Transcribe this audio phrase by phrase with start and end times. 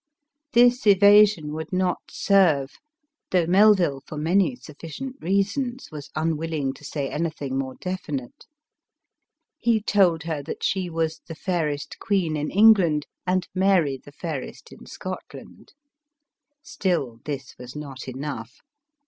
[0.53, 2.71] This evasion would not serve,
[3.29, 8.47] though Mel ville, for many sufficient reasons, was unwilling to say anything more definite.
[9.59, 14.71] He told her that she was the fairest queen in England, and Mary the fairest
[14.71, 15.73] in Scot land.
[16.63, 18.57] Still this was not enough.